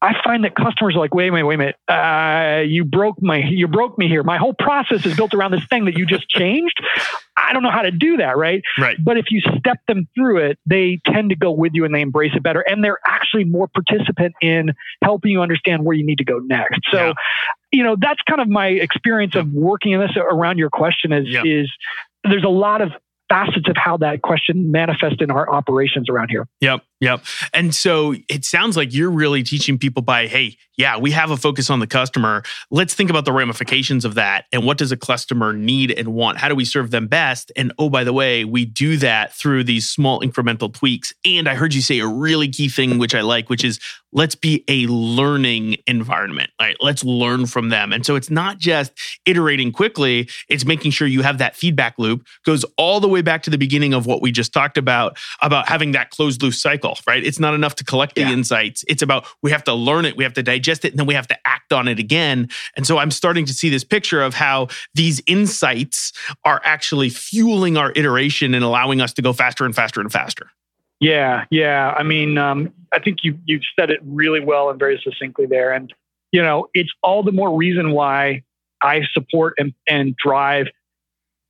[0.02, 3.22] I find that customers are like, wait a minute, wait a minute, uh, you broke
[3.22, 4.22] my, you broke me here.
[4.24, 6.82] My whole process is built around this thing that you just changed.
[7.36, 8.62] I don't know how to do that, right?
[8.78, 8.96] Right.
[9.02, 12.00] But if you step them through it, they tend to go with you and they
[12.00, 12.60] embrace it better.
[12.60, 14.72] And they're actually more participant in
[15.04, 16.80] helping you understand where you need to go next.
[16.90, 17.12] So, Yeah.
[17.72, 21.26] You know, that's kind of my experience of working in this around your question is,
[21.28, 21.42] Yeah.
[21.44, 21.70] is
[22.22, 22.92] there's a lot of
[23.28, 26.46] facets of how that question manifests in our operations around here.
[26.60, 26.84] Yep.
[27.02, 27.24] Yep.
[27.52, 31.36] And so it sounds like you're really teaching people by, hey, yeah, we have a
[31.36, 32.44] focus on the customer.
[32.70, 34.46] Let's think about the ramifications of that.
[34.52, 36.38] And what does a customer need and want?
[36.38, 37.52] How do we serve them best?
[37.56, 41.12] And oh, by the way, we do that through these small incremental tweaks.
[41.24, 43.80] And I heard you say a really key thing, which I like, which is
[44.12, 46.50] let's be a learning environment.
[46.60, 46.76] Right.
[46.80, 47.92] Let's learn from them.
[47.92, 48.92] And so it's not just
[49.26, 53.42] iterating quickly, it's making sure you have that feedback loop, goes all the way back
[53.42, 56.91] to the beginning of what we just talked about, about having that closed loop cycle,
[57.06, 57.24] right?
[57.24, 58.32] It's not enough to collect the Yeah.
[58.32, 58.84] insights.
[58.88, 61.14] It's about we have to learn it, we have to digest it, and then we
[61.14, 62.48] have to act on it again.
[62.76, 66.12] And so I'm starting to see this picture of how these insights
[66.44, 70.50] are actually fueling our iteration and allowing us to go faster and faster and faster.
[71.00, 71.94] Yeah, yeah.
[71.96, 75.72] I mean, um, I think you you've said it really well and very succinctly there.
[75.72, 75.92] And
[76.30, 78.42] you know, it's all the more reason why
[78.80, 80.66] I support and, and drive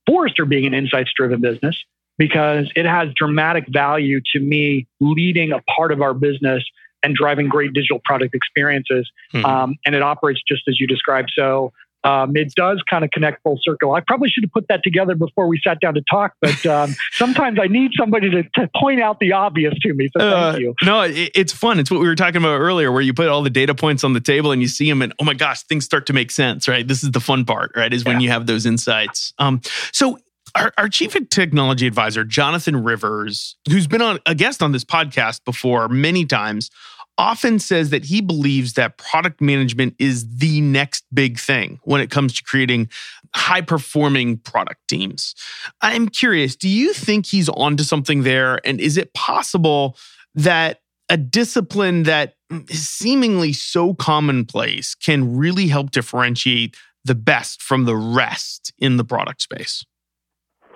[0.06, 1.76] Forrester being an insights driven business
[2.18, 6.62] because it has dramatic value to me leading a part of our business
[7.02, 9.10] and driving great digital product experiences.
[9.34, 9.44] Mhm.
[9.44, 11.30] Um, and it operates just as you described.
[11.36, 11.72] So
[12.04, 13.94] um, it does kind of connect full circle.
[13.94, 16.94] I probably should have put that together before we sat down to talk, but um,
[17.12, 20.08] sometimes I need somebody to, to point out the obvious to me.
[20.12, 20.74] So thank Uh, you.
[20.82, 21.78] No, it, it's fun.
[21.78, 24.14] It's what we were talking about earlier, where you put all the data points on
[24.14, 26.66] the table and you see them, and oh my gosh, things start to make sense,
[26.66, 26.86] right?
[26.86, 27.92] This is the fun part, right?
[27.94, 28.24] Is when Yeah.
[28.24, 29.32] you have those insights.
[29.38, 29.60] Um,
[29.92, 30.18] so
[30.54, 35.44] our, our chief technology advisor, Jonathan Rivers, who's been on a guest on this podcast
[35.44, 36.70] before many times,
[37.18, 42.10] often says that he believes that product management is the next big thing when it
[42.10, 42.88] comes to creating
[43.34, 45.34] high performing product teams.
[45.80, 48.60] I'm curious, do you think he's onto something there?
[48.66, 49.96] And is it possible
[50.34, 52.34] that a discipline that
[52.68, 59.04] is seemingly so commonplace can really help differentiate the best from the rest in the
[59.04, 59.84] product space?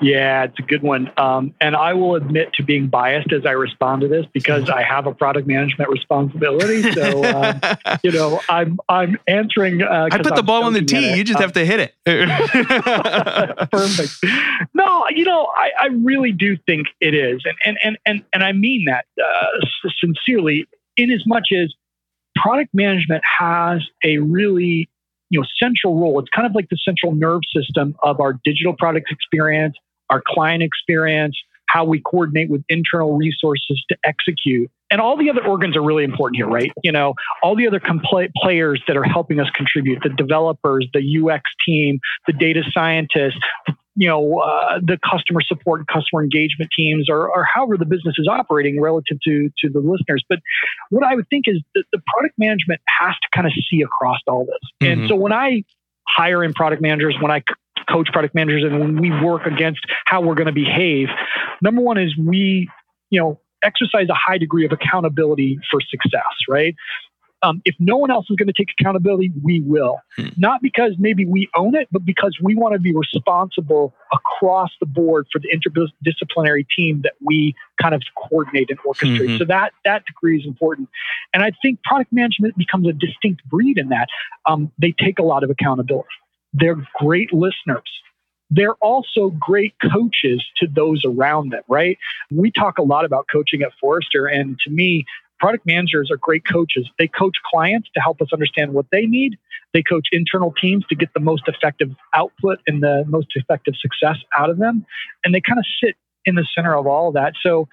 [0.01, 1.11] Yeah, it's a good one.
[1.17, 4.83] Um, and I will admit to being biased as I respond to this because I
[4.83, 6.83] have a product management responsibility.
[6.93, 7.61] So, um,
[8.03, 9.83] you know, I'm I'm answering.
[9.83, 11.17] Uh, I put the I'm ball on the tee.
[11.17, 11.95] You just Um, have to hit it.
[13.71, 14.13] Perfect.
[14.75, 18.45] No, you know, I, I really do think it is, and and and and, and
[18.45, 19.67] I mean that uh,
[20.05, 20.67] sincerely.
[20.97, 21.75] In as much as
[22.37, 24.89] product management has a really
[25.31, 28.73] you know central role, it's kind of like the central nerve system of our digital
[28.75, 29.77] product experience,
[30.11, 31.37] our client experience,
[31.69, 34.71] how we coordinate with internal resources to execute.
[34.91, 36.71] And all the other organs are really important here, right?
[36.85, 41.01] You know, all the other compla- players that are helping us contribute, the developers, the
[41.01, 43.41] UX team, the data scientists,
[43.97, 48.15] you know, uh, the customer support and customer engagement teams, or, or however the business
[48.19, 50.23] is operating relative to to the listeners.
[50.29, 50.39] But
[50.91, 54.19] what I would think is that the product management has to kind of see across
[54.29, 54.71] all this.
[54.83, 54.93] Mhm.
[54.93, 55.63] And so when I
[56.09, 57.43] hire in product managers, when I
[57.91, 61.09] coach product managers, and when we work against how we're going to behave,
[61.63, 62.69] number one is we,
[63.11, 66.75] you know, exercise a high degree of accountability for success, right?
[67.47, 70.01] Um, if no one else is going to take accountability, we will.
[70.17, 70.29] Hmm.
[70.37, 74.87] Not because maybe we own it, but because we want to be responsible across the
[74.87, 79.29] board for the interdisciplinary team that we kind of coordinate and orchestrate.
[79.29, 79.39] Mhm.
[79.39, 80.89] So that that degree is important.
[81.33, 84.09] And I think product management becomes a distinct breed in that
[84.47, 86.09] um, they take a lot of accountability.
[86.53, 87.91] They're great listeners.
[88.51, 91.99] They're also great coaches to those around them, right?
[92.31, 95.05] We talk a lot about coaching at Forrester, and to me,
[95.39, 96.89] product managers are great coaches.
[96.99, 99.37] They coach clients to help us understand what they need.
[99.73, 104.17] They coach internal teams to get the most effective output and the most effective success
[104.39, 104.87] out of them.
[105.25, 107.35] And they kind of sit in the center of all of that.
[107.43, 107.69] So,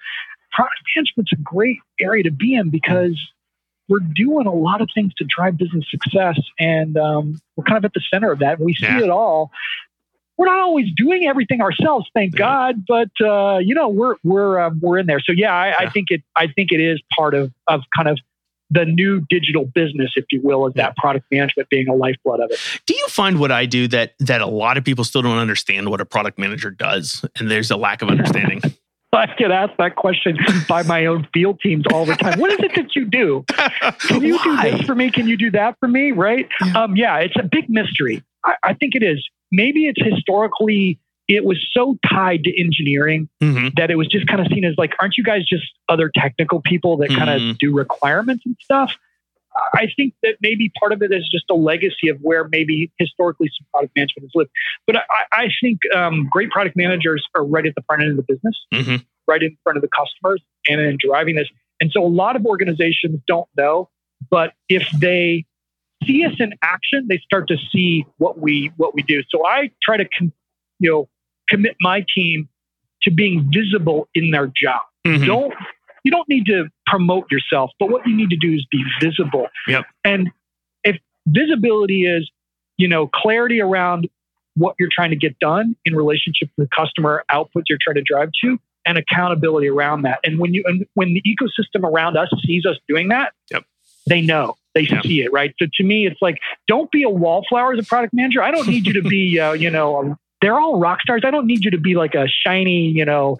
[0.52, 3.18] product management's a great area to be in because
[3.88, 7.84] we're doing a lot of things to drive business success, and um, we're kind of
[7.84, 8.58] at the center of that.
[8.58, 9.02] And we see Yeah.
[9.02, 9.50] it all.
[10.36, 12.38] We're not always doing everything ourselves, thank Yeah.
[12.38, 15.20] God, but uh, you know we're we're um, we're in there.
[15.20, 18.18] So yeah, I, I think it I think it is part of of kind of
[18.70, 20.84] the new digital business, if you will, of Yeah.
[20.86, 22.58] that product management being a lifeblood of it.
[22.86, 25.90] Do you find what I do that that a lot of people still don't understand
[25.90, 28.60] what a product manager does, and there's a lack of understanding?
[29.12, 30.36] I get asked that question
[30.68, 32.40] by my own field teams all the time.
[32.40, 33.44] What is it that you do?
[34.08, 35.08] Can you do this for me?
[35.12, 36.10] Can you do that for me?
[36.10, 36.48] Right?
[36.64, 36.82] Yeah.
[36.82, 38.24] Um, yeah, it's a big mystery.
[38.44, 39.24] I, I think it is.
[39.54, 44.40] Maybe it's historically it was so tied to engineering hmm that it was just kind
[44.40, 47.74] of seen as like, aren't you guys just other technical people that kind of do
[47.74, 48.92] requirements and stuff?
[49.72, 53.48] I think that maybe part of it is just a legacy of where maybe historically
[53.56, 54.50] some product management has lived.
[54.86, 55.02] But I,
[55.32, 58.56] I think um, great product managers are right at the front end of the business,
[58.72, 58.96] hmm
[59.26, 61.48] right in front of the customers, and in driving this.
[61.80, 63.88] And so a lot of organizations don't know,
[64.28, 65.46] but if they
[66.06, 69.22] see us in action, they start to see what we what we do.
[69.30, 70.32] So I try to, com-
[70.78, 71.08] you know,
[71.48, 72.48] commit my team
[73.02, 75.52] to being visible in their job hmm don't
[76.04, 79.46] you don't need to promote yourself but what you need to do is be visible
[79.68, 79.84] Yep.
[80.04, 80.30] and
[80.84, 80.96] if
[81.26, 82.30] visibility is
[82.78, 84.08] you know clarity around
[84.54, 88.02] what you're trying to get done in relationship to the customer outputs you're trying to
[88.02, 92.28] drive to and accountability around that and when you and when the ecosystem around us
[92.46, 93.64] sees us doing that Yep.
[94.06, 95.00] they know they Yeah.
[95.02, 98.12] see it right so to me it's like don't be a wallflower as a product
[98.14, 101.22] manager i don't need you to be uh, you know a, they're all rock stars
[101.24, 103.36] i don't need you to be like a shiny you know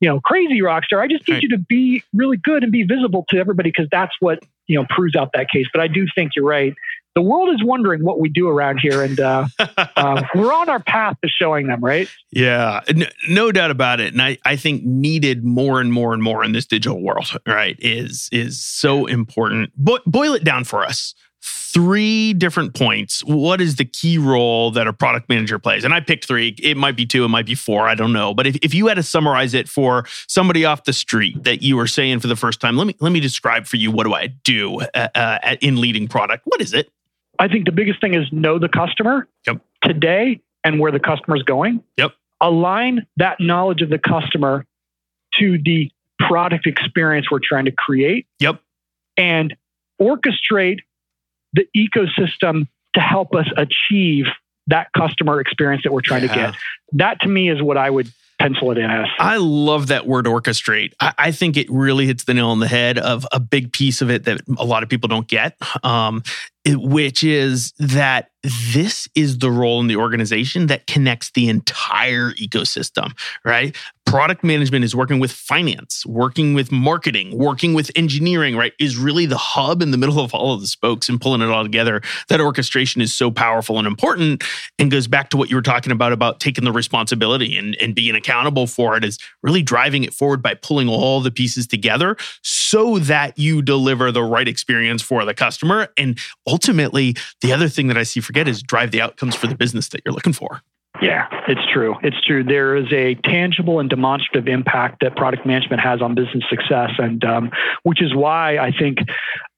[0.00, 1.00] you know, crazy rock star.
[1.00, 1.42] I just need Right.
[1.44, 4.86] you to be really good and be visible to everybody because that's what, you know,
[4.90, 5.64] proves out that case.
[5.72, 6.74] But I do think you're right.
[7.16, 9.46] The world is wondering what we do around here, and uh,
[9.96, 12.10] uh, we're on our path to showing them, right?
[12.30, 14.12] Yeah, n- no doubt about it.
[14.12, 17.74] And I, I think needed more and more and more in this digital world, right,
[17.78, 19.70] is is so important.
[19.76, 21.14] Bo- boil it down for us.
[21.42, 23.24] Three different points.
[23.24, 25.84] What is the key role that a product manager plays?
[25.84, 26.54] And I picked three.
[26.62, 27.88] It might be two, it might be four.
[27.88, 28.34] I don't know.
[28.34, 31.76] But if, if you had to summarize it for somebody off the street that you
[31.76, 34.12] were saying for the first time, let me let me describe for you what do
[34.12, 36.42] I do uh, uh, in leading product?
[36.44, 36.90] What is it?
[37.38, 39.60] I think the biggest thing is know the customer Yep.
[39.82, 41.82] today and where the customer's going.
[41.96, 42.12] Yep.
[42.40, 44.66] Align that knowledge of the customer
[45.38, 48.26] to the product experience we're trying to create.
[48.40, 48.60] Yep.
[49.16, 49.56] And
[50.00, 50.80] orchestrate
[51.52, 54.26] the ecosystem to help us achieve
[54.66, 56.54] that customer experience that we're trying to get.
[56.92, 59.06] That to me is what I would pencil it in as.
[59.18, 60.92] I love that word orchestrate.
[61.00, 64.02] I, I think it really hits the nail on the head of a big piece
[64.02, 66.22] of it that a lot of people don't get, um,
[66.74, 68.30] which is that
[68.72, 73.12] this is the role in the organization that connects the entire ecosystem,
[73.44, 73.76] right?
[74.04, 78.72] Product management is working with finance, working with marketing, working with engineering, right?
[78.78, 81.48] Is really the hub in the middle of all of the spokes and pulling it
[81.48, 82.02] all together.
[82.28, 84.44] That orchestration is so powerful and important
[84.78, 87.96] and goes back to what you were talking about about taking the responsibility and, and
[87.96, 92.16] being accountable for it is really driving it forward by pulling all the pieces together
[92.42, 96.16] so that you deliver the right experience for the customer and
[96.56, 99.88] ultimately the other thing that i see forget is drive the outcomes for the business
[99.90, 100.62] that you're looking for
[101.02, 101.94] Yeah, it's true.
[102.02, 102.42] It's true.
[102.42, 107.22] There is a tangible and demonstrative impact that product management has on business success, and
[107.22, 107.50] um,
[107.82, 109.00] which is why I think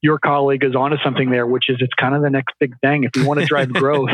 [0.02, 3.04] your colleague is onto something there, which is it's kind of the next big thing.
[3.04, 4.10] If you want to drive growth,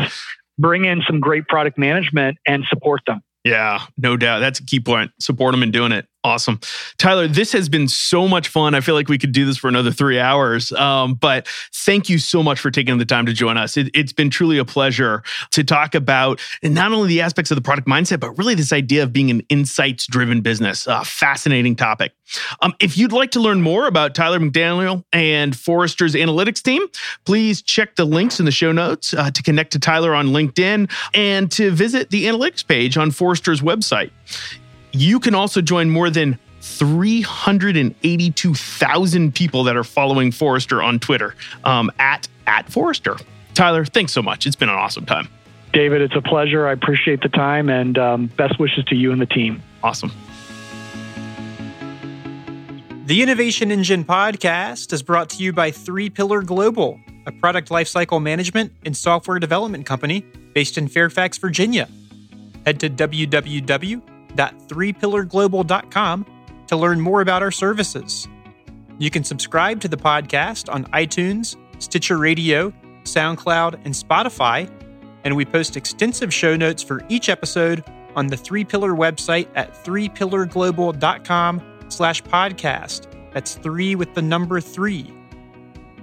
[0.59, 3.21] bring in some great product management and support them.
[3.43, 6.59] yeah no doubt that's a key point support them in doing it awesome.
[6.97, 8.73] Tyler this has been so much fun.
[8.73, 12.17] I feel like we could do this for another three hours um, but thank you
[12.17, 13.77] so much for taking the time to join us.
[13.77, 15.21] It, it's been truly a pleasure
[15.51, 19.03] to talk about not only the aspects of the product mindset but really this idea
[19.03, 22.13] of being an insights driven business uh, fascinating topic.
[22.63, 26.81] Um, if you'd like to learn more about tyler mcdaniel and forrester's analytics team
[27.25, 30.89] please check the links in the show notes uh, to connect to tyler on linkedin
[31.13, 34.09] and to visit the analytics page on forrester's website
[34.95, 41.91] you can also join more than 382,000 people that are following Forrester on Twitter um,
[41.99, 43.17] at at Forrester.
[43.53, 44.47] Tyler, thanks so much.
[44.47, 45.27] It's been an awesome time.
[45.73, 46.65] David, it's a pleasure.
[46.67, 49.61] I appreciate the time and um, best wishes to you and the team.
[49.83, 50.11] Awesome.
[53.05, 58.21] The Innovation Engine podcast is brought to you by Three Pillar Global, a product lifecycle
[58.21, 61.89] management and software development company based in Fairfax, Virginia.
[62.65, 62.89] Head to
[64.35, 66.25] www.threepillarglobal.com
[66.67, 68.27] to learn more about our services.
[68.97, 72.73] You can subscribe to the podcast on iTunes, Stitcher Radio,
[73.03, 74.69] SoundCloud, and Spotify,
[75.23, 77.83] and we post extensive show notes for each episode
[78.15, 83.11] on the Three Pillar website at threepillarglobal.com slash podcast.
[83.33, 85.11] That's three with the number three.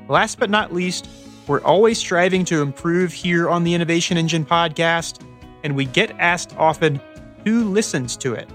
[0.09, 1.09] Last but not least,
[1.47, 5.25] we're always striving to improve here on the Innovation Engine podcast,
[5.65, 7.01] and we get asked often
[7.45, 8.49] who listens to it.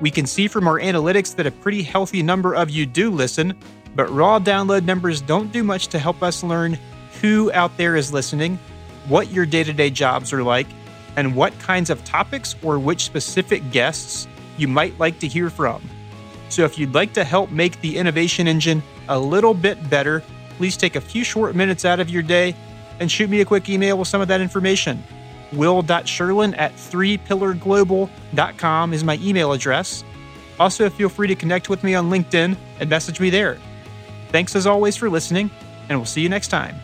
[0.00, 3.54] We can see from our analytics that a pretty healthy number of you do listen,
[3.94, 6.78] but raw download numbers don't do much to help us learn
[7.20, 8.58] who out there is listening,
[9.08, 10.66] what your day to day jobs are like,
[11.16, 15.82] and what kinds of topics or which specific guests you might like to hear from.
[16.48, 20.22] So if you'd like to help make the innovation engine a little bit better,
[20.56, 22.54] please take a few short minutes out of your day
[23.00, 25.02] and shoot me a quick email with some of that information.
[25.52, 30.04] Will.Sherlin at 3pillarglobal.com is my email address.
[30.58, 33.56] Also, feel free to connect with me on LinkedIn and message me there.
[34.28, 35.50] Thanks as always for listening,
[35.88, 36.76] and we'll see you next time.